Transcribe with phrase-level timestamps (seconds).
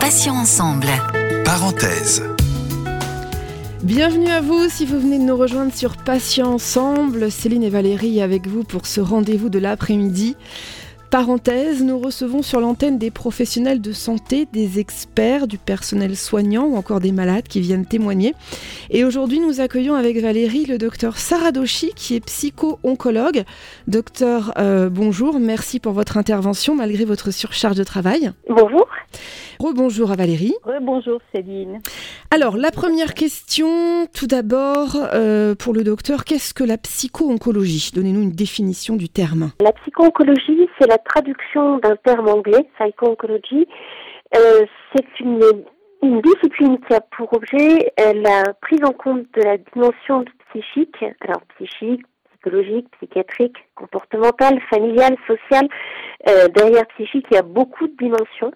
[0.00, 0.88] Patients ensemble.
[1.44, 2.22] Parenthèse.
[3.82, 7.30] Bienvenue à vous si vous venez de nous rejoindre sur Patients Ensemble.
[7.30, 10.36] Céline et Valérie avec vous pour ce rendez-vous de l'après-midi.
[11.14, 16.76] Parenthèse, nous recevons sur l'antenne des professionnels de santé, des experts, du personnel soignant ou
[16.76, 18.34] encore des malades qui viennent témoigner.
[18.90, 23.44] Et aujourd'hui, nous accueillons avec Valérie le docteur Saradoshi qui est psycho-oncologue.
[23.86, 28.32] Docteur, euh, bonjour, merci pour votre intervention malgré votre surcharge de travail.
[28.48, 28.88] Bonjour.
[29.58, 30.54] Rebonjour à Valérie.
[30.62, 31.80] Rebonjour Céline.
[32.30, 37.90] Alors, la première question, tout d'abord, euh, pour le docteur, qu'est-ce que la psycho-oncologie?
[37.94, 39.50] Donnez-nous une définition du terme.
[39.60, 43.66] La psycho-oncologie, c'est la traduction d'un terme anglais, psycho-oncology.
[44.36, 45.40] Euh, c'est une,
[46.02, 50.96] une discipline qui a pour objet euh, la prise en compte de la dimension psychique,
[51.20, 52.02] alors psychique,
[52.44, 55.68] psychologique, psychiatrique, comportementale, familiale, sociale.
[56.28, 58.52] Euh, derrière psychique, il y a beaucoup de dimensions.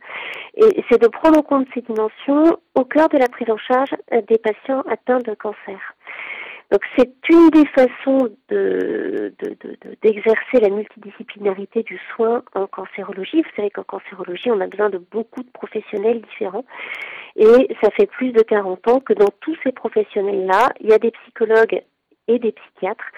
[0.56, 3.94] Et c'est de prendre en compte ces dimensions au cœur de la prise en charge
[4.12, 5.94] euh, des patients atteints de cancer.
[6.70, 9.32] Donc c'est une des façons de,
[10.02, 13.40] d'exercer la multidisciplinarité du soin en cancérologie.
[13.40, 16.66] Vous savez qu'en cancérologie, on a besoin de beaucoup de professionnels différents.
[17.36, 20.98] Et ça fait plus de 40 ans que dans tous ces professionnels-là, il y a
[20.98, 21.82] des psychologues
[22.28, 23.10] et des psychiatres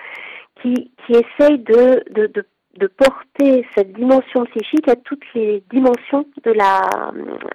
[0.61, 2.45] qui, qui essaye de, de,
[2.79, 6.81] de, porter cette dimension psychique à toutes les dimensions de la,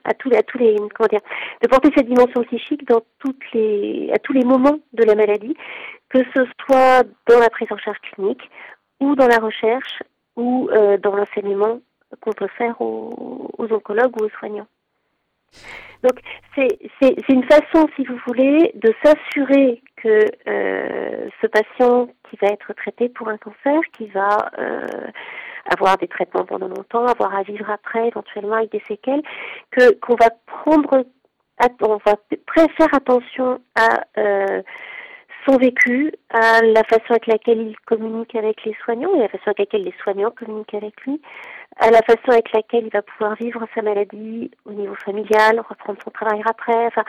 [0.04, 1.22] à tous, à tous les, comment dire,
[1.62, 5.56] de porter cette dimension psychique dans toutes les, à tous les moments de la maladie,
[6.10, 8.50] que ce soit dans la prise en charge clinique
[9.00, 10.04] ou dans la recherche
[10.36, 11.80] ou euh, dans l'enseignement
[12.22, 14.68] qu'on peut faire aux, aux oncologues ou aux soignants.
[16.06, 16.20] Donc
[16.56, 22.74] c'est une façon, si vous voulez, de s'assurer que euh, ce patient qui va être
[22.74, 24.86] traité pour un cancer, qui va euh,
[25.76, 29.24] avoir des traitements pendant longtemps, avoir à vivre après, éventuellement avec des séquelles,
[29.72, 31.06] que qu'on va prendre,
[31.82, 32.16] on va
[32.78, 34.62] faire attention à euh,
[35.48, 39.48] son vécu, à la façon avec laquelle il communique avec les soignants et la façon
[39.48, 41.20] avec laquelle les soignants communiquent avec lui,
[41.78, 46.00] à la façon avec laquelle il va pouvoir vivre sa maladie au niveau familial, reprendre
[46.04, 46.86] son travail après.
[46.88, 47.04] Enfin,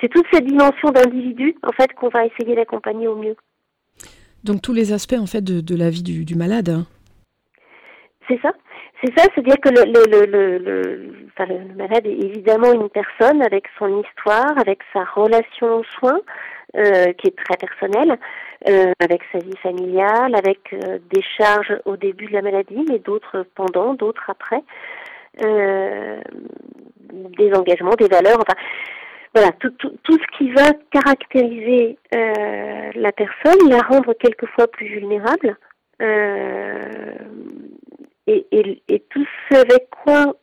[0.00, 3.36] c'est toute cette dimension d'individu en fait qu'on va essayer d'accompagner au mieux.
[4.44, 6.68] Donc tous les aspects en fait de, la vie du, du malade.
[6.68, 6.86] Hein.
[8.28, 8.52] C'est ça.
[9.02, 13.42] C'est ça, c'est-à-dire que le, le, le, le, enfin, le malade est évidemment une personne
[13.42, 16.20] avec son histoire, avec sa relation aux soins,
[16.76, 18.18] euh, qui est très personnelle,
[18.68, 22.98] euh, avec sa vie familiale, avec euh, des charges au début de la maladie, mais
[22.98, 24.60] d'autres pendant, d'autres après,
[25.38, 26.18] des
[27.54, 28.58] engagements, des valeurs, enfin
[29.34, 35.56] voilà, tout, tout, tout ce qui va caractériser la personne, la rendre quelquefois plus vulnérable,
[38.26, 40.34] et, et, et tout ce avec quoi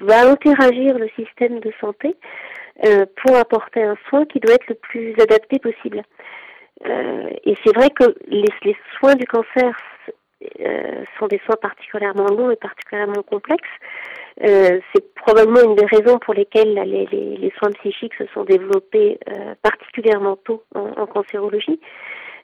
[0.00, 2.14] va interagir le système de santé
[2.84, 6.02] euh, pour apporter un soin qui doit être le plus adapté possible.
[6.86, 9.76] Euh, et c'est vrai que les, les, soins du cancer
[10.60, 13.66] euh, sont des soins particulièrement longs et particulièrement complexes.
[14.40, 19.18] C'est probablement une des raisons pour lesquelles les, les, soins psychiques se sont développés
[19.62, 21.80] particulièrement tôt en, en cancérologie.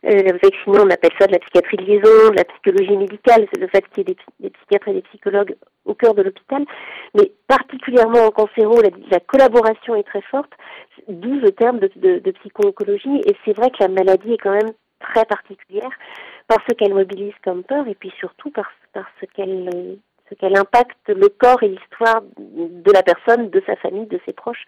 [0.04, 2.96] Euh, savez que sinon on appelle ça de la psychiatrie de liaison, de la psychologie
[2.96, 5.56] médicale, c'est le fait qu'il y ait des, psychiatres et des psychologues
[5.86, 6.64] au cœur de l'hôpital,
[7.14, 10.52] mais particulièrement en cancéro, la, la collaboration est très forte,
[11.08, 14.52] d'où le terme de, de, de psycho-oncologie, et c'est vrai que la maladie est quand
[14.52, 15.90] même très particulière
[16.48, 18.68] parce qu'elle mobilise comme peur et puis surtout parce,
[19.34, 19.98] qu'elle
[20.28, 24.32] ce qu'elle impacte le corps et l'histoire de la personne, de sa famille, de ses
[24.32, 24.64] proches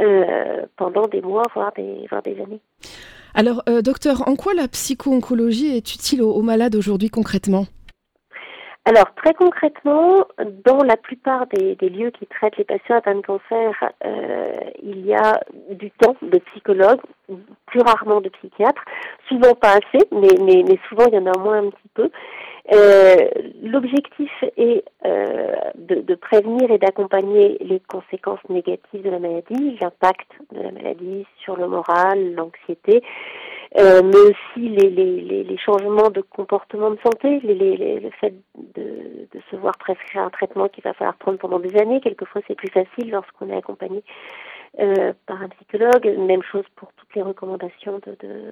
[0.00, 2.60] euh, pendant des mois, voire des, voire des années.
[3.34, 7.66] Alors, euh, docteur, en quoi la psycho-oncologie est utile aux, malades aujourd'hui concrètement?
[8.86, 10.24] Alors très concrètement,
[10.64, 14.52] dans la plupart des, lieux qui traitent les patients atteints de cancer, euh,
[14.82, 15.38] il y a
[15.70, 17.00] du temps de psychologues,
[17.66, 18.82] plus rarement de psychiatres,
[19.28, 21.88] souvent pas assez, mais, mais, mais souvent il y en a au moins un petit
[21.94, 22.10] peu.
[22.72, 23.16] Euh,
[23.62, 30.28] L'objectif est euh, de, de, prévenir et d'accompagner les conséquences négatives de la maladie, l'impact
[30.52, 33.02] de la maladie sur le moral, l'anxiété,
[33.78, 39.28] euh, mais aussi les, les, les, changements de comportement de santé, les, le fait de,
[39.32, 42.00] de, se voir prescrire un traitement qu'il va falloir prendre pendant des années.
[42.00, 44.02] Quelquefois, c'est plus facile lorsqu'on est accompagné
[45.26, 46.06] par un psychologue.
[46.18, 48.50] Même chose pour toutes les recommandations de, de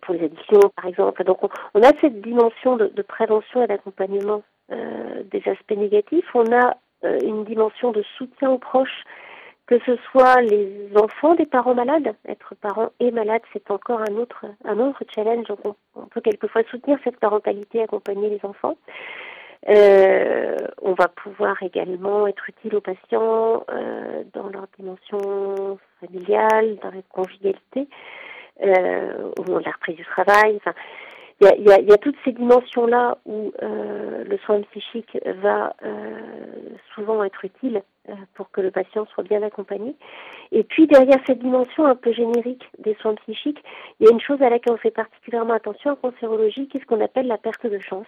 [0.00, 1.24] pour les addictions, par exemple.
[1.24, 1.38] Donc,
[1.74, 6.28] on, a cette dimension de, prévention et d'accompagnement euh, des aspects négatifs.
[6.34, 9.04] On a euh, une dimension de soutien aux proches
[9.68, 14.16] que ce soit les enfants des parents malades, être parent et malade, c'est encore un
[14.16, 15.46] autre, un autre challenge.
[15.64, 18.76] On, on, peut quelquefois soutenir cette parentalité, accompagner les enfants.
[19.68, 23.64] Euh, on va pouvoir également être utile aux patients
[24.34, 27.86] dans leur dimension familiale, dans la conjugalité,
[28.62, 30.56] au moment de la reprise du travail.
[30.56, 30.74] Enfin,
[31.58, 36.20] il y a, toutes ces dimensions-là où euh, le soin psychique va euh,
[36.94, 39.96] souvent être utile euh, pour que le patient soit bien accompagné.
[40.52, 43.62] Et puis derrière cette dimension un peu générique des soins psychiques,
[43.98, 46.80] il y a une chose à laquelle on fait particulièrement attention en cancérologie, qui est
[46.80, 48.06] ce qu'on appelle la perte de chance.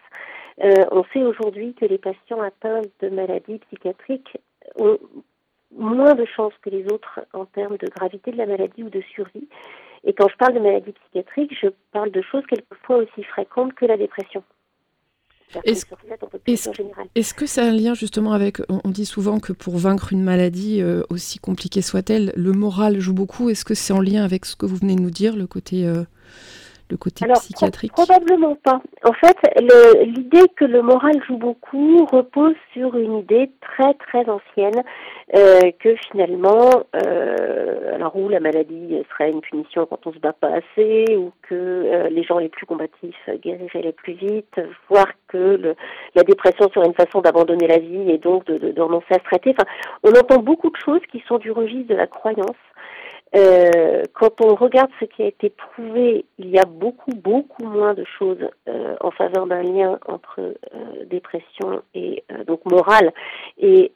[0.58, 4.38] on sait aujourd'hui que les patients atteints de maladies psychiatriques
[4.78, 4.98] ont
[5.76, 9.00] moins de chances que les autres en termes de gravité de la maladie ou de
[9.00, 9.48] survie.
[10.04, 13.86] Et quand je parle de maladie psychiatrique, je parle de choses quelquefois aussi fréquentes que
[13.86, 14.42] la dépression.
[15.64, 15.86] Est-ce
[17.14, 20.82] est que a un lien justement avec, on, dit souvent que pour vaincre une maladie,
[20.82, 23.50] euh, aussi compliquée soit-elle, le moral joue beaucoup.
[23.50, 25.86] Est-ce que c'est en lien avec ce que vous venez de nous dire, le côté
[25.86, 26.02] euh,
[26.94, 28.80] le côté Alors, psychiatrique Probablement pas.
[29.04, 29.36] En fait,
[30.04, 34.82] l'idée que le moral joue beaucoup repose sur une idée très très ancienne
[35.34, 40.32] euh, que finalement, euh, alors où la maladie serait une punition quand on se bat
[40.32, 45.10] pas assez, ou que euh, les gens les plus combatifs guériraient les plus vite, voire
[45.26, 45.74] que le,
[46.14, 49.18] la dépression serait une façon d'abandonner la vie et donc de, de, de renoncer à
[49.18, 49.50] se traiter.
[49.50, 49.68] Enfin,
[50.04, 52.56] on entend beaucoup de choses qui sont du registre de la croyance.
[53.36, 57.94] Euh, quand on regarde ce qui a été prouvé, il y a beaucoup, beaucoup moins
[57.94, 63.12] de choses euh, en faveur d'un lien entre euh, dépression et donc morale
[63.58, 63.92] et,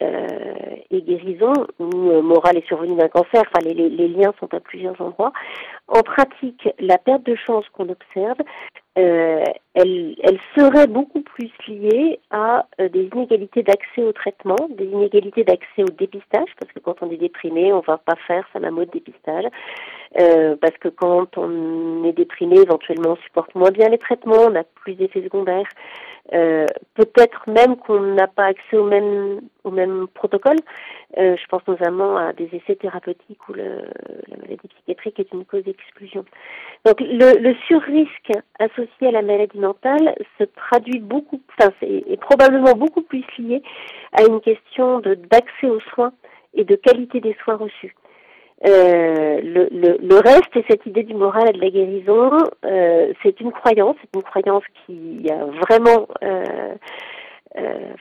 [0.91, 1.87] et guérison, ou
[2.23, 3.43] morale et survenue d'un cancer.
[3.47, 5.33] Enfin, les, les, liens sont à plusieurs endroits.
[5.87, 8.39] En pratique, la perte de chance qu'on observe,
[8.99, 15.45] euh, elle, serait beaucoup plus liée à euh, des inégalités d'accès au traitement, des inégalités
[15.45, 18.85] d'accès au dépistage, parce que quand on est déprimé, on va pas faire sa mammo
[18.85, 19.45] de dépistage,
[20.21, 24.55] euh, parce que quand on est déprimé, éventuellement, on supporte moins bien les traitements, on
[24.57, 25.69] a plus d'effets secondaires.
[26.35, 30.59] Euh, peut-être même qu'on n'a pas accès au même au même protocole.
[31.17, 33.83] Euh, je pense notamment à des essais thérapeutiques où le,
[34.29, 36.27] la maladie psychiatrique est une cause d'exclusion.
[36.85, 42.21] Donc le, le surrisque associé à la maladie mentale se traduit beaucoup, enfin c'est est
[42.21, 43.63] probablement beaucoup plus lié
[44.13, 46.13] à une question de d'accès aux soins
[46.55, 47.95] et de qualité des soins reçus.
[48.67, 52.33] Euh, le, le, le, reste et cette idée du moral et de la guérison,
[52.65, 56.75] euh, c'est une croyance, c'est une croyance qui a vraiment euh,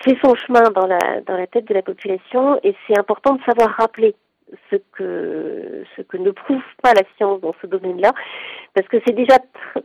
[0.04, 3.44] fait son chemin dans la dans la tête de la population et c'est important de
[3.44, 4.16] savoir rappeler
[4.72, 8.14] ce que ce que ne prouve pas la science dans ce domaine-là,
[8.74, 9.38] parce que c'est déjà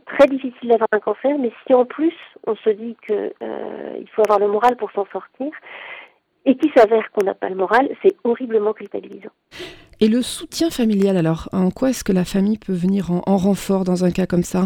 [0.05, 2.15] très difficile d'avoir un cancer, mais si en plus
[2.47, 5.51] on se dit que euh, il faut avoir le moral pour s'en sortir,
[6.45, 9.31] et qu'il s'avère qu'on n'a pas le moral, c'est horriblement culpabilisant.
[10.03, 13.85] Et le soutien familial, alors, en quoi est-ce que la famille peut venir en, renfort
[13.85, 14.63] dans un cas comme ça?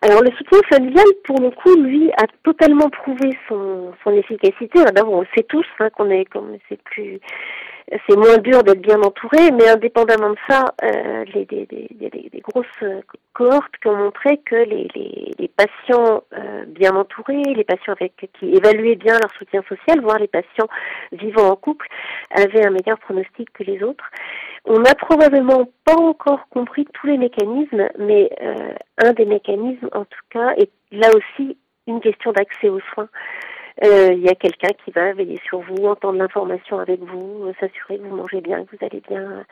[0.00, 4.84] Alors le soutien familial, pour le coup, lui, a totalement prouvé son, efficacité.
[4.94, 7.18] D'abord, on sait tous hein, qu'on est, comme c'est plus,
[8.06, 11.88] c'est moins dur d'être bien entouré, mais indépendamment de ça, euh, les, des, des,
[12.30, 12.66] des, grosses
[13.34, 18.14] cohortes qui ont montré que les, les, les patients euh, bien entourés, les patients avec
[18.38, 20.68] qui évaluaient bien leur soutien social, voire les patients
[21.12, 21.86] vivant en couple,
[22.30, 24.04] avaient un meilleur pronostic que les autres.
[24.64, 30.04] On n'a probablement pas encore compris tous les mécanismes, mais euh, un des mécanismes, en
[30.04, 31.56] tout cas, est là aussi
[31.86, 33.08] une question d'accès aux soins.
[33.84, 37.52] Euh, il y a quelqu'un qui va veiller sur vous, entendre l'information avec vous, euh,
[37.60, 39.44] s'assurer que vous mangez bien, que vous allez bien,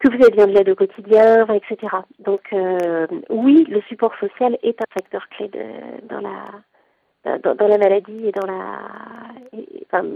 [0.00, 1.92] que vous avez bien de l'aide au quotidien, etc.
[2.20, 7.68] Donc euh, oui, le support social est un facteur clé de, dans la dans, dans,
[7.68, 8.80] la maladie et dans la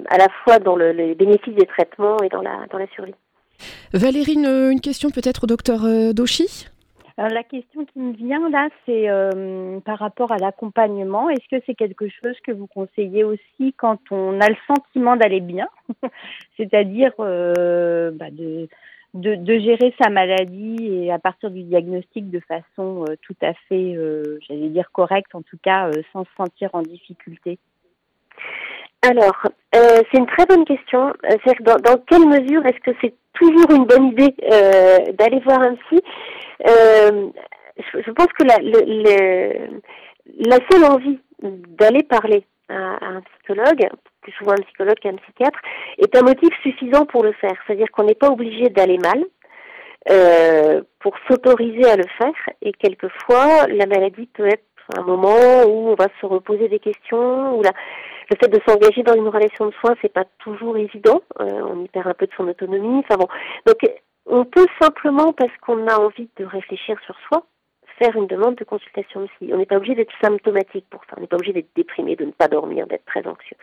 [0.09, 3.15] à la fois dans le, les bénéfices des traitements et dans la dans la survie.
[3.93, 5.81] Valérie, une, une question peut-être au docteur
[6.15, 6.67] Doshi
[7.19, 11.31] alors, la question qui me vient là, c'est euh, par rapport à l'accompagnement.
[11.31, 15.41] Est-ce que c'est quelque chose que vous conseillez aussi quand on a le sentiment d'aller
[15.41, 15.69] bien,
[16.59, 18.69] c'est-à-dire euh, bah de,
[19.15, 23.55] de, de, gérer sa maladie et à partir du diagnostic de façon euh, tout à
[23.67, 27.59] fait, euh, j'allais dire correcte, en tout cas euh, sans se sentir en difficulté
[29.07, 31.13] alors, euh, c'est une très bonne question.
[31.45, 35.61] C'est dans, dans, quelle mesure est-ce que c'est toujours une bonne idée euh, d'aller voir
[35.61, 36.03] un psy?
[36.67, 37.29] Euh,
[37.93, 39.69] je, pense que la, le,
[40.49, 43.89] la seule envie d'aller parler à, à, un psychologue,
[44.23, 45.61] plus souvent un psychologue qu'un psychiatre,
[45.99, 47.55] est un motif suffisant pour le faire.
[47.67, 49.25] C'est-à-dire qu'on n'est pas obligé d'aller mal
[50.11, 52.55] euh, pour s'autoriser à le faire.
[52.63, 54.66] Et quelquefois, la maladie peut être
[54.97, 57.73] un moment où on va se reposer des questions, où la,
[58.31, 61.21] le fait de s'engager dans une relation de soins, c'est pas toujours évident.
[61.41, 62.99] Euh, on y perd un peu de son autonomie.
[62.99, 63.29] Enfin bon,
[63.67, 63.79] donc
[64.27, 67.45] on peut simplement, parce qu'on a envie de réfléchir sur soi,
[67.99, 69.53] faire une demande de consultation aussi.
[69.53, 71.15] On n'est pas obligé d'être symptomatique pour ça.
[71.17, 73.57] On n'est pas obligé d'être déprimé, de ne pas dormir, d'être très anxieux.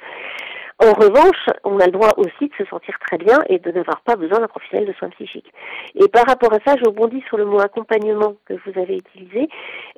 [0.80, 4.02] En revanche, on a le droit aussi de se sentir très bien et de n'avoir
[4.02, 5.52] pas besoin d'un professionnel de soins psychiques.
[5.96, 9.48] Et par rapport à ça, je rebondis sur le mot accompagnement que vous avez utilisé,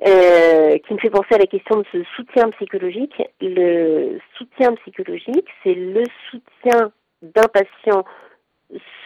[0.06, 3.22] euh, qui me fait penser à la question de ce soutien psychologique.
[3.40, 6.92] Le soutien psychologique, c'est le soutien
[7.22, 8.04] d'un patient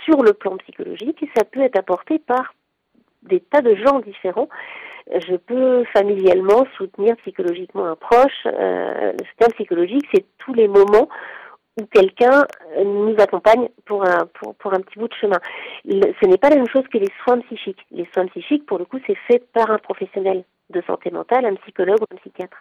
[0.04, 2.54] sur le plan psychologique et ça peut être apporté par
[3.22, 4.48] des tas de gens différents.
[5.06, 8.46] Je peux familialement soutenir psychologiquement un proche.
[8.46, 11.08] Euh, le soutien psychologique, c'est tous les moments
[11.78, 12.46] où quelqu'un
[12.76, 15.38] euh, nous accompagne pour un, pour, pour un petit bout de chemin.
[15.84, 17.84] ce n'est pas la même chose que les soins psychiques.
[17.90, 21.54] Les soins psychiques, pour le coup, c'est fait par un professionnel de santé mentale, un
[21.56, 22.56] psychologue ou un psychiatre.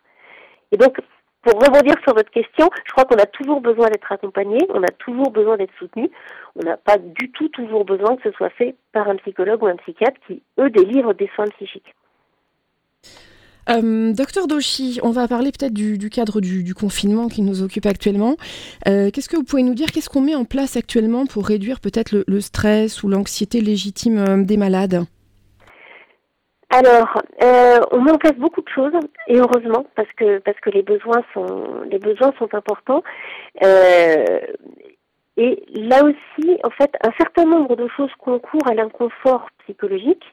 [0.72, 1.00] Et donc,
[1.42, 4.92] pour rebondir sur votre question, je crois qu'on a toujours besoin d'être accompagné, on a
[5.00, 6.10] toujours besoin d'être soutenu,
[6.56, 9.68] on n'a pas du tout toujours besoin que ce soit fait par un psychologue ou
[9.68, 11.96] un psychiatre qui, eux, délivrent des soins psychiques.
[13.70, 18.36] Euh, docteur Doshi, on va parler peut-être du, cadre du, confinement qui nous occupe actuellement.
[18.88, 19.92] Euh, qu'est-ce que vous pouvez nous dire?
[19.92, 24.44] Qu'est-ce qu'on met en place actuellement pour réduire peut-être le, stress ou l'anxiété légitime euh,
[24.44, 25.04] des malades?
[26.72, 27.20] Alors,
[27.92, 28.94] on met en place beaucoup de choses
[29.28, 33.02] et heureusement parce que parce que les besoins sont les besoins sont importants.
[33.60, 33.66] et
[35.74, 40.24] là aussi, en fait, un certain nombre de choses concourent à l'inconfort psychologique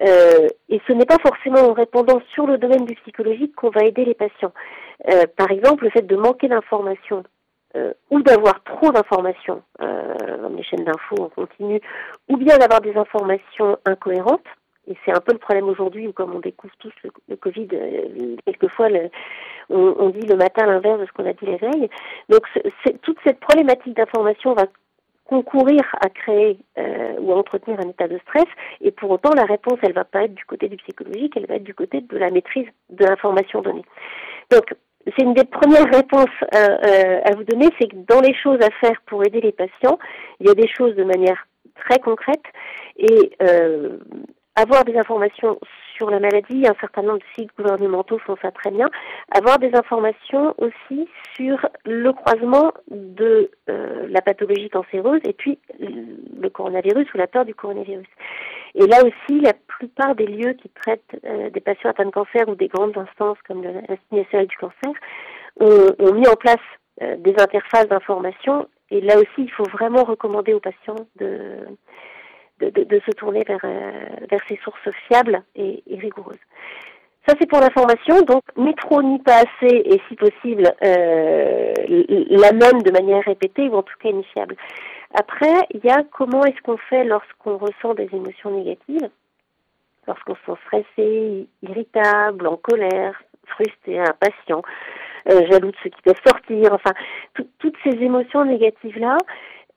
[0.00, 3.84] euh, et ce n'est pas forcément en répondant sur le domaine du psychologique qu'on va
[3.84, 4.52] aider les patients.
[5.10, 7.22] Euh, par exemple, le fait de manquer d'informations
[7.76, 11.80] euh, ou d'avoir trop d'informations dans les chaînes d'infos en continu,
[12.28, 14.46] ou bien d'avoir des informations incohérentes.
[14.86, 17.68] Et c'est un peu le problème aujourd'hui où, comme on découvre tous le, Covid,
[18.44, 18.88] quelquefois
[19.70, 21.88] on, on, dit le matin l'inverse de ce qu'on a dit la veille.
[22.28, 22.42] Donc
[23.00, 24.66] toute cette problématique d'information va
[25.26, 28.46] concourir à créer euh, ou à entretenir un état de stress.
[28.80, 31.56] Et pour autant la réponse elle va pas être du côté du psychologique elle va
[31.56, 33.84] être du côté de la maîtrise de l'information donnée.
[34.50, 38.34] Donc c'est une des premières réponses euh, euh, à vous donner c'est que dans les
[38.34, 39.98] choses à faire pour aider les patients
[40.40, 42.42] il y a des choses de manière très concrète.
[42.96, 43.32] Et
[44.56, 45.58] avoir des informations
[45.94, 48.88] sur la maladie, un certain nombre de sites gouvernementaux font ça très bien,
[49.30, 56.48] avoir des informations aussi sur le croisement de euh, la pathologie cancéreuse et puis le
[56.48, 58.06] coronavirus ou la peur du coronavirus.
[58.74, 62.48] Et là aussi, la plupart des lieux qui traitent euh, des patients atteints de cancer
[62.48, 64.92] ou des grandes instances comme l'Institut national du cancer
[65.60, 66.56] ont, mis en place
[67.02, 71.58] euh, des interfaces d'information et là aussi, il faut vraiment recommander aux patients de
[72.70, 73.90] de, se tourner vers, euh,
[74.30, 76.38] vers ces sources fiables et, rigoureuses.
[77.26, 78.20] Ça, c'est pour l'information.
[78.22, 81.72] Donc, ni trop ni pas assez, et si possible, euh,
[82.28, 84.56] la même de manière répétée, ou en tout cas initiable.
[85.14, 89.08] Après, il y a comment est-ce qu'on fait lorsqu'on ressent des émotions négatives,
[90.06, 94.62] lorsqu'on se sent stressé, irritable, en colère, frustré, impatient,
[95.30, 96.92] euh, jaloux de ce qui peuvent sortir, enfin,
[97.58, 99.16] toutes ces émotions négatives-là,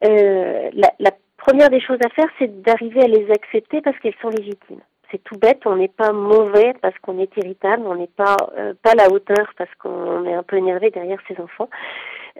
[0.03, 1.11] euh, la, la
[1.47, 4.81] première des choses à faire, c'est d'arriver à les accepter parce qu'elles sont légitimes.
[5.09, 8.73] C'est tout bête, on n'est pas mauvais parce qu'on est irritable, on n'est pas euh,
[8.83, 11.69] pas à la hauteur parce qu'on est un peu énervé derrière ses enfants.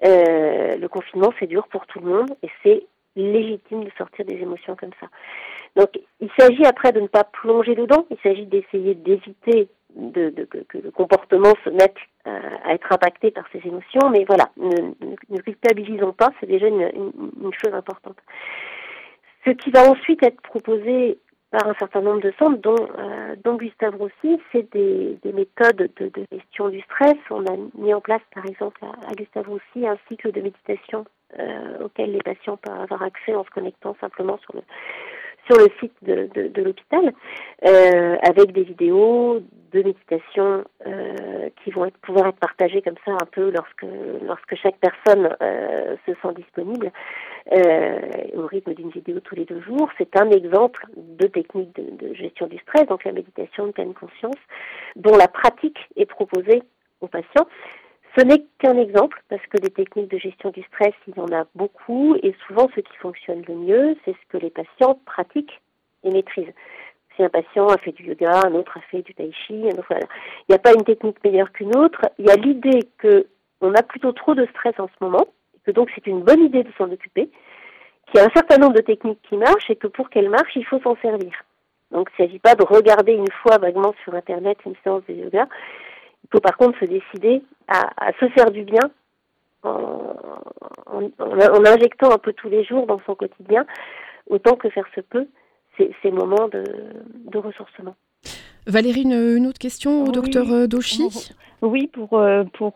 [0.06, 2.84] Euh, le confinement, c'est dur pour tout le monde et c'est
[3.16, 5.08] légitime de sortir des émotions comme ça.
[5.78, 10.92] Donc, il s'agit après de ne pas plonger dedans, il s'agit d'essayer d'éviter que, le
[10.92, 11.96] comportement se mette
[12.28, 17.54] euh, à être impacté par ces émotions, mais voilà, ne, culpabilisons pas, c'est déjà une
[17.54, 18.18] chose importante.
[19.48, 21.18] Ce qui va ensuite être proposé
[21.52, 25.90] par un certain nombre de centres, dont, euh, dont Gustave Rossi, c'est des, des, méthodes
[25.98, 27.16] de, gestion du stress.
[27.30, 31.06] On a mis en place, par exemple, à, Gustave Rossi, un cycle de méditation
[31.40, 34.62] euh, auquel les patients peuvent avoir accès en se connectant simplement sur le,
[35.50, 37.14] sur le site de, de, l'hôpital,
[37.66, 39.40] euh, avec des vidéos
[39.72, 40.66] de méditation
[41.64, 43.86] qui vont être, pouvoir être partagées comme ça un peu lorsque,
[44.26, 46.92] lorsque chaque personne se sent disponible
[47.54, 48.00] euh,
[48.36, 49.90] au rythme d'une vidéo tous les deux jours.
[49.98, 54.36] C'est un exemple de technique de, gestion du stress, donc la méditation de pleine conscience,
[54.96, 56.64] dont la pratique est proposée
[57.02, 57.48] aux patients.
[58.18, 61.32] Ce n'est qu'un exemple, parce que des techniques de gestion du stress, il y en
[61.32, 65.62] a beaucoup, et souvent ce qui fonctionne le mieux, c'est ce que les patients pratiquent
[66.04, 66.54] et maîtrisent.
[67.16, 69.78] Si un patient a fait du yoga, un autre a fait du tai chi, un
[69.78, 70.08] autre, voilà.
[70.48, 72.02] Il n'y a pas une technique meilleure qu'une autre.
[72.20, 73.28] Il y a l'idée que
[73.62, 75.28] on a plutôt trop de stress en ce moment,
[75.68, 77.30] que donc c'est une bonne idée de s'en occuper,
[78.08, 80.56] qu'il y a un certain nombre de techniques qui marchent, et que pour qu'elles marchent,
[80.56, 81.34] il faut s'en servir.
[81.92, 85.14] Donc il ne s'agit pas de regarder une fois vaguement sur Internet une séance de
[85.14, 85.48] yoga,
[86.24, 88.90] il faut par contre se décider à, se faire du bien
[89.64, 90.16] en,
[91.66, 93.66] injectant un peu tous les jours dans son quotidien,
[94.30, 95.28] autant que faire se peut,
[95.78, 97.96] ces, moments de ressourcement.
[98.68, 101.32] Valérie, une, autre question au docteur Doshi
[101.64, 102.22] oui, pour,
[102.54, 102.74] pour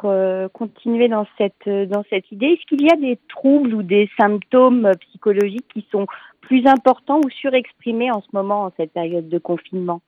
[0.54, 4.90] continuer dans cette, dans cette idée, est-ce qu'il y a des troubles ou des symptômes
[5.02, 6.08] psychologiques qui sont
[6.42, 10.02] plus importants ou surexprimés en ce moment, en cette période de confinement?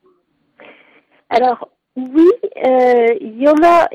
[1.29, 2.29] Alors, oui,
[3.21, 3.87] il y en a,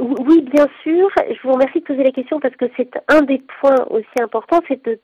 [0.00, 1.08] oui, bien sûr.
[1.18, 4.60] Je vous remercie de poser la question parce que c'est un des points aussi importants,
[4.68, 4.98] c'est de,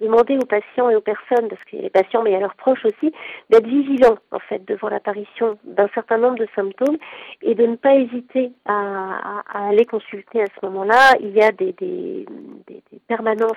[0.00, 2.36] demander aux patients et aux personnes, parce qu'il y a les patients mais il y
[2.36, 3.12] a leurs proches aussi,
[3.50, 6.98] d'être vigilants en fait devant l'apparition d'un certain nombre de symptômes
[7.42, 11.14] et de ne pas hésiter à, aller consulter à ce moment-là.
[11.20, 12.26] Il y a des, des,
[12.66, 13.56] des, permanences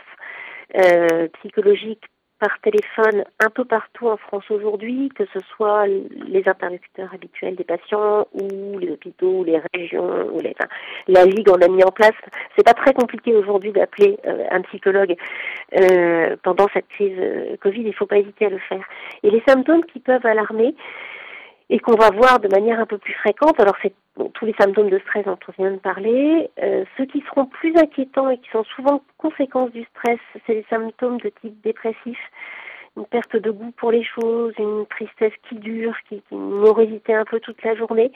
[0.76, 2.04] euh, psychologiques
[2.40, 7.64] par téléphone un peu partout en France aujourd'hui, que ce soit les interlocuteurs habituels des
[7.64, 10.56] patients ou les hôpitaux, ou les régions, ou les,
[11.08, 12.14] la Ligue en a mis en place.
[12.56, 15.16] C'est pas très compliqué aujourd'hui d'appeler euh, un psychologue
[15.80, 17.82] euh, pendant cette crise euh, Covid.
[17.82, 18.84] Il faut pas hésiter à le faire.
[19.24, 20.76] Et les symptômes qui peuvent alarmer,
[21.70, 23.60] et qu'on va voir de manière un peu plus fréquente.
[23.60, 23.94] Alors c'est
[24.34, 26.50] tous les symptômes de stress dont on vient de parler.
[26.62, 30.66] Euh, ceux qui seront plus inquiétants et qui sont souvent conséquences du stress, c'est les
[30.70, 32.18] symptômes de type dépressif,
[32.96, 37.14] une perte de goût pour les choses, une tristesse qui dure, qui, qui une morosité
[37.14, 38.12] un peu toute la journée.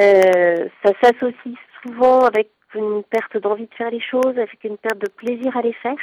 [0.00, 4.98] Euh, ça s'associe souvent avec une perte d'envie de faire les choses, avec une perte
[4.98, 5.96] de plaisir à les faire.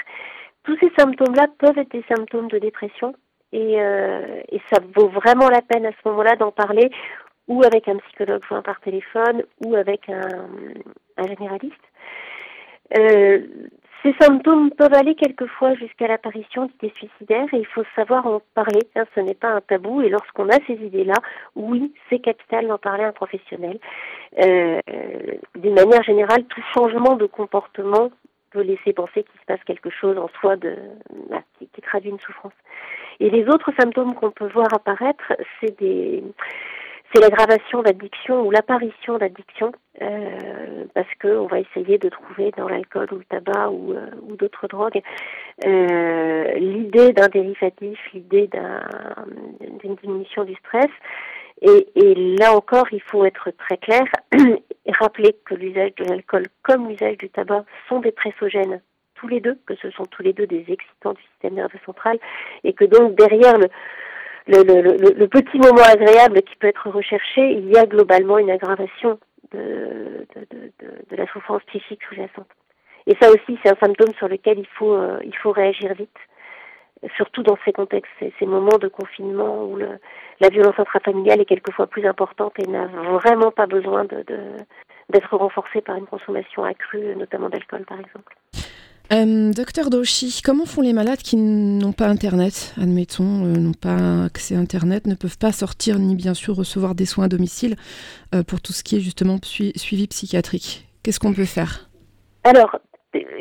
[0.64, 3.14] Tous ces symptômes-là peuvent être des symptômes de dépression
[3.54, 6.90] et, euh, et ça vaut vraiment la peine à ce moment-là d'en parler
[7.48, 11.76] ou avec un psychologue joint par téléphone ou avec un, généraliste.
[12.98, 13.40] Euh,
[14.04, 18.82] ces symptômes peuvent aller quelquefois jusqu'à l'apparition d'idées suicidaires et il faut savoir en parler.
[18.96, 21.14] Hein, ce n'est pas un tabou et lorsqu'on a ces idées-là,
[21.56, 23.80] oui, c'est capital d'en parler à un professionnel.
[24.40, 24.80] Euh,
[25.56, 28.10] D'une manière générale, tout changement de comportement
[28.52, 32.54] peut laisser penser qu'il se passe quelque chose en soi bah, qui, traduit une souffrance.
[33.22, 36.24] Et les autres symptômes qu'on peut voir apparaître, c'est des
[37.14, 43.08] c'est l'aggravation d'addiction ou l'apparition d'addiction, euh, parce qu'on va essayer de trouver dans l'alcool
[43.12, 45.02] ou le tabac ou, euh, ou d'autres drogues
[45.66, 48.50] euh, l'idée d'un dérivatif, l'idée
[49.82, 50.90] d'une diminution du stress.
[51.62, 54.04] Et, et, là encore, il faut être très clair
[54.34, 58.82] et rappeler que l'usage de l'alcool comme l'usage du tabac sont des pressogènes
[59.22, 62.18] tous les deux, que ce sont tous les deux des excitants du système nerveux central,
[62.64, 63.68] et que donc derrière le,
[64.48, 69.20] le, le, petit moment agréable qui peut être recherché, il y a globalement une aggravation
[69.54, 70.26] de,
[71.12, 72.50] de la souffrance psychique sous-jacente.
[73.06, 76.18] Et ça aussi, c'est un symptôme sur lequel il faut, euh, il faut réagir vite,
[77.16, 80.00] surtout dans ces contextes, ces, ces moments de confinement où le,
[80.40, 84.24] la violence intrafamiliale est quelquefois plus importante et n'a vraiment pas besoin de,
[85.10, 88.36] d'être renforcée par une consommation accrue, notamment d'alcool par exemple.
[89.12, 94.24] Euh, docteur Doshi, comment font les malades qui n'ont pas Internet, admettons, euh, n'ont pas
[94.24, 97.76] accès à Internet, ne peuvent pas sortir ni bien sûr recevoir des soins à domicile
[98.34, 100.88] euh, pour tout ce qui est justement suivi psychiatrique.
[101.04, 101.90] Qu'est-ce qu'on peut faire?
[102.46, 102.80] Alors,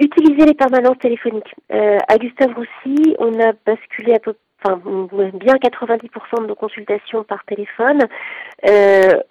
[0.01, 1.55] utiliser les permanences téléphoniques.
[1.71, 4.81] à Gustave Roussy, on a basculé à peu enfin
[5.35, 8.01] bien 90% de nos consultations par téléphone.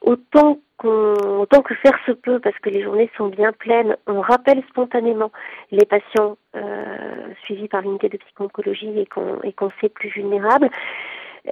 [0.01, 4.63] autant autant que faire se peut, parce que les journées sont bien pleines, on rappelle
[4.69, 5.31] spontanément
[5.71, 10.69] les patients euh, suivis par l'unité de psycho-oncologie et qu'on et qu'on sait plus vulnérables.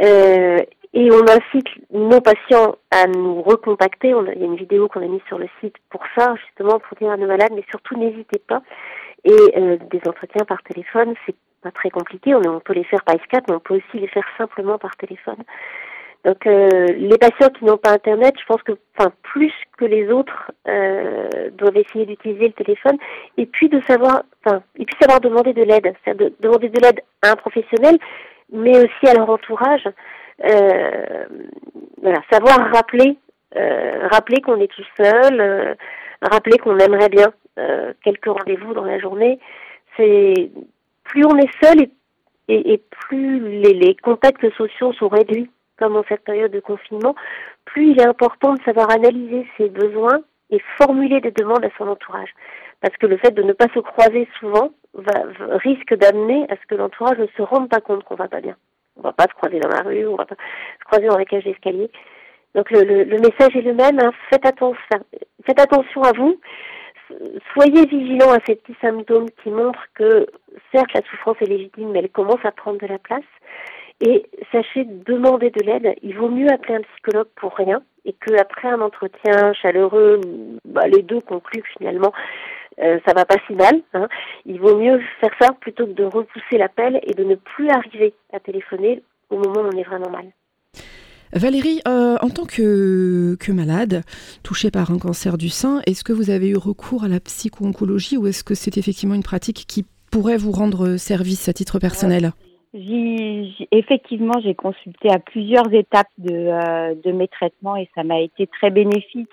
[0.01, 0.57] Euh,
[0.93, 4.09] et on incite nos patients à nous recontacter.
[4.09, 6.97] Il y a une vidéo qu'on a mise sur le site pour ça, justement, pour
[6.97, 8.61] dire à nos malades, mais surtout n'hésitez pas.
[9.25, 11.35] Et euh, des entretiens par téléphone, c'est
[11.71, 12.35] très compliqué.
[12.35, 15.43] On, peut les faire par Skype, mais on peut aussi les faire simplement par téléphone.
[16.25, 20.11] Donc euh, les patients qui n'ont pas Internet, je pense que, enfin, plus que les
[20.11, 22.97] autres, euh, doivent essayer d'utiliser le téléphone
[23.37, 26.81] et puis de savoir, enfin, et puis savoir demander de l'aide, c'est-à-dire de, demander de
[26.81, 27.97] l'aide à un professionnel,
[28.51, 29.87] mais aussi à leur entourage.
[30.43, 31.25] Euh,
[32.01, 33.17] voilà, savoir rappeler,
[33.55, 35.77] rappeler qu'on est tout seul,
[36.21, 37.31] rappeler qu'on aimerait bien
[38.03, 39.39] quelques rendez-vous dans la journée.
[39.95, 40.51] C'est
[41.07, 41.87] plus on est seul
[42.47, 47.15] et, et, plus les, les contacts sociaux sont réduits comme en cette période de confinement,
[47.65, 51.87] plus il est important de savoir analyser ses besoins et formuler des demandes à son
[51.87, 52.33] entourage.
[52.81, 55.23] Parce que le fait de ne pas se croiser souvent va,
[55.57, 58.55] risque d'amener à ce que l'entourage ne se rende pas compte qu'on va pas bien.
[58.97, 61.25] On va pas se croiser dans la rue, on va pas se croiser dans la
[61.25, 61.91] cage d'escalier.
[62.55, 64.11] Donc le, le, le, message est le même, hein.
[64.29, 64.99] faites, attention,
[65.45, 66.39] faites attention à vous,
[67.53, 70.27] soyez vigilants à ces petits symptômes qui montrent que
[70.71, 73.23] certes la souffrance est légitime, mais elle commence à prendre de la place.
[73.99, 75.95] Et sachez demander de l'aide.
[76.03, 80.21] Il vaut mieux appeler un psychologue pour rien et qu'après un entretien chaleureux,
[80.65, 82.13] bah, les deux concluent que finalement
[82.79, 83.81] euh, ça va pas si mal.
[83.93, 84.07] Hein.
[84.45, 88.13] Il vaut mieux faire ça plutôt que de repousser l'appel et de ne plus arriver
[88.31, 90.25] à téléphoner au moment où on est vraiment mal.
[91.33, 94.03] Valérie, euh, en tant que, malade,
[94.43, 98.17] touchée par un cancer du sein, est-ce que vous avez eu recours à la psycho-oncologie
[98.17, 102.31] ou est-ce que c'est effectivement une pratique qui pourrait vous rendre service à titre personnel?
[102.73, 108.47] Effectivement, j'ai consulté à plusieurs étapes de, euh, de mes traitements et ça m'a été
[108.47, 109.29] très bénéfique.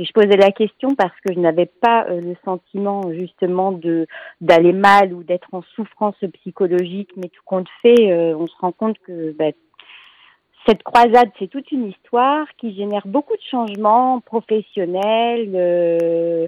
[0.00, 3.78] Et je posais la question parce que je n'avais pas euh, le sentiment justement
[4.40, 8.96] d'aller mal ou d'être en souffrance psychologique, mais tout compte fait, on se rend compte
[9.00, 9.50] que bah,
[10.66, 16.46] cette croisade, c'est toute une histoire qui génère beaucoup de changements professionnels, euh,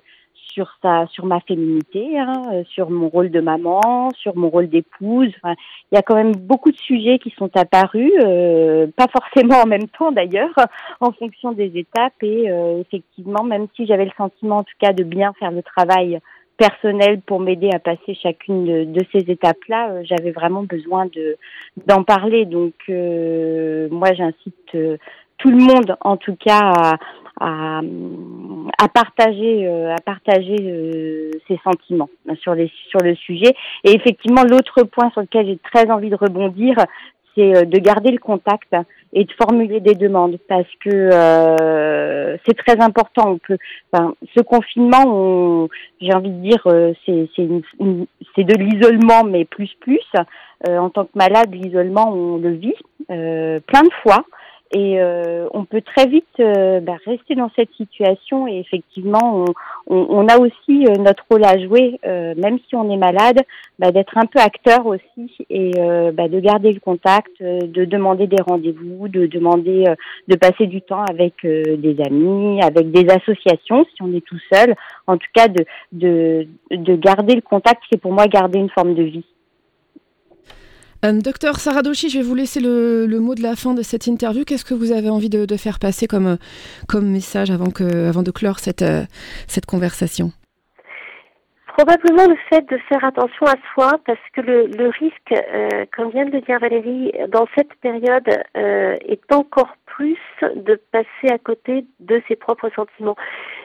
[0.53, 4.69] sur sa, sur ma féminité, hein, euh, sur mon rôle de maman, sur mon rôle
[4.69, 5.33] d'épouse.
[5.45, 9.67] Il y a quand même beaucoup de sujets qui sont apparus, euh, pas forcément en
[9.67, 10.55] même temps d'ailleurs,
[11.01, 12.23] en fonction des étapes.
[12.23, 15.63] Et euh, effectivement, même si j'avais le sentiment, en tout cas, de bien faire le
[15.63, 16.21] travail
[16.61, 21.39] personnel pour m'aider à passer chacune de, ces étapes-là, j'avais vraiment besoin de
[21.87, 22.45] d'en parler.
[22.45, 24.77] Donc, moi, j'incite
[25.39, 26.99] tout le monde, en tout cas,
[27.41, 27.81] à,
[28.79, 32.11] à, partager, euh, à partager euh, ses sentiments
[32.43, 33.55] sur, les, sur le sujet.
[33.85, 36.77] Et effectivement, l'autre point sur lequel j'ai très envie de rebondir,
[37.35, 38.77] c'est euh, de garder le contact
[39.13, 41.11] et de formuler des demandes parce que
[42.47, 43.33] c'est très important.
[43.33, 43.59] On peut,
[43.93, 45.69] enfin, ce confinement,
[46.01, 46.63] j'ai envie de dire,
[47.07, 50.05] c'est c'est de l'isolement, mais plus plus.
[50.69, 52.75] en tant que malade, l'isolement, on le vit
[53.09, 54.25] plein de fois.
[54.73, 59.45] Et euh, on peut très vite euh, bah, rester dans cette situation et effectivement, on,
[59.89, 63.41] on, on a aussi euh, notre rôle à jouer, euh, même si on est malade,
[63.81, 65.73] bah, d'être un peu acteur aussi et
[66.13, 69.87] bah, de garder le contact, de demander des rendez-vous, de demander
[70.29, 74.75] de passer du temps avec des amis, avec des associations si on est tout seul.
[75.07, 78.95] En tout cas, de, de, de garder le contact, c'est pour moi garder une forme
[78.95, 79.25] de vie.
[81.03, 84.45] Euh, docteur Saradoshi, je vais vous laisser le, mot de la fin de cette interview.
[84.45, 86.37] Qu'est-ce que vous avez envie de, faire passer comme, euh,
[86.89, 89.05] comme message avant, que, avant de clore cette, euh,
[89.47, 90.31] cette conversation?
[91.79, 96.27] Probablement le fait de faire attention à soi, parce que le, le risque, comme vient
[96.27, 102.21] de le dire Valérie, dans cette période est encore plus de passer à côté de
[102.29, 103.17] ses propres sentiments.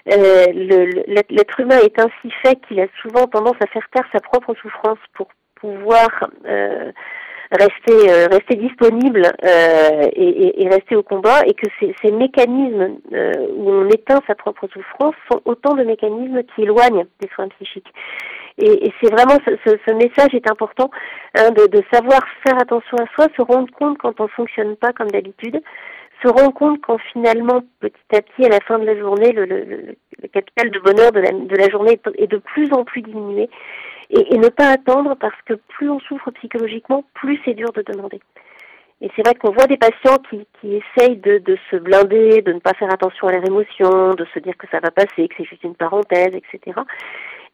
[0.06, 5.00] L'être humain est ainsi fait qu'il a souvent tendance à faire taire sa propre souffrance
[5.13, 6.10] pour pouvoir
[7.52, 12.98] rester euh, rester disponible euh, et, et, rester au combat et que ces, ces mécanismes
[13.14, 17.48] euh, où on éteint sa propre souffrance sont autant de mécanismes qui éloignent des soins
[17.50, 17.92] psychiques.
[18.58, 20.90] Et, et c'est vraiment ce, ce, ce, message est important
[21.38, 24.94] hein, de, de, savoir faire attention à soi, se rendre compte quand on fonctionne pas
[24.94, 25.62] comme d'habitude,
[26.24, 29.46] se rendre compte quand finalement petit à petit à la fin de la journée le,
[29.46, 33.02] le, le capital de bonheur de la, de la journée est de plus en plus
[33.02, 33.50] diminué
[34.10, 38.20] et, ne pas attendre parce que plus on souffre psychologiquement, plus c'est dur de demander.
[39.02, 42.54] Et c'est vrai qu'on voit des patients qui, qui essayent de, de, se blinder, de
[42.54, 45.36] ne pas faire attention à leurs émotions, de se dire que ça va passer, que
[45.38, 46.80] c'est juste une parenthèse, etc.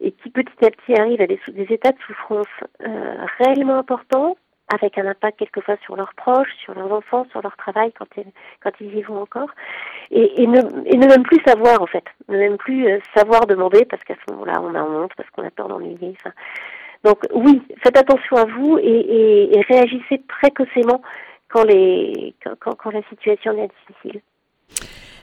[0.00, 2.46] Et qui petit à petit arrivent à des, des états de souffrance
[2.86, 4.36] euh, réellement importants
[4.72, 8.32] avec un impact quelquefois sur leurs proches, sur leurs enfants, sur leur travail quand ils,
[8.62, 9.50] quand ils y vont encore,
[10.10, 13.84] et, ne, et ne même plus savoir en fait, ne même plus euh, savoir demander
[13.84, 16.14] parce qu'à ce moment-là on a honte, parce qu'on a peur d'ennuyer.
[16.18, 16.32] Enfin,
[17.04, 21.02] donc oui, faites attention à vous et, et, et réagissez précocement
[21.48, 24.20] quand, les, quand, quand la situation est difficile.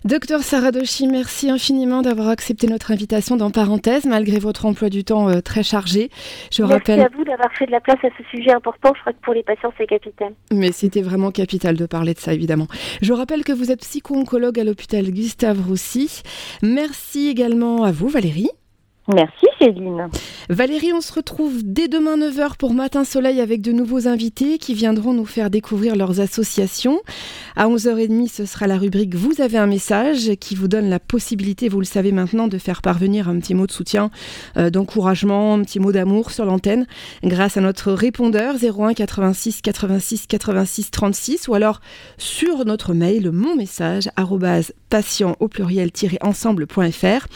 [0.05, 5.27] Docteur Saradoshi, merci infiniment d'avoir accepté notre invitation dans Parenthèse, malgré votre emploi du temps
[5.27, 6.09] euh, très chargé.
[6.53, 7.01] Je merci rappelle...
[7.01, 8.93] à vous d'avoir fait de la place à ce sujet important.
[8.95, 10.33] Je crois que pour les patients, c'est capital.
[10.53, 12.67] Mais c'était vraiment capital de parler de ça, évidemment.
[13.01, 16.23] Je rappelle que vous êtes psycho-oncologue à l'hôpital Gustave Roussy.
[16.61, 18.49] Merci également à vous, Valérie.
[19.13, 20.07] Merci Céline.
[20.51, 24.73] Valérie, on se retrouve dès demain 9h pour Matin Soleil avec de nouveaux invités qui
[24.73, 27.01] viendront nous faire découvrir leurs associations.
[27.55, 31.69] À 11h30, ce sera la rubrique Vous avez un message qui vous donne la possibilité,
[31.69, 34.09] vous le savez maintenant, de faire parvenir un petit mot de soutien,
[34.57, 36.87] euh, d'encouragement, un petit mot d'amour sur l'antenne
[37.23, 41.79] grâce à notre répondeur 01 86 86 86 36 ou alors
[42.17, 44.09] sur notre mail mon message
[44.89, 47.27] patient au pluriel-ensemble.fr.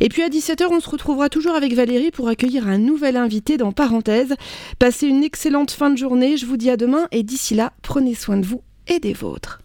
[0.00, 2.28] Et puis à 17h, on se retrouvera toujours avec Valérie pour
[2.62, 4.34] accueillir un nouvel invité dans Parenthèse.
[4.78, 8.14] Passez une excellente fin de journée, je vous dis à demain et d'ici là, prenez
[8.14, 9.60] soin de vous et des vôtres.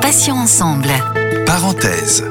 [0.00, 0.88] Passions ensemble.
[1.46, 2.24] Parenthèse.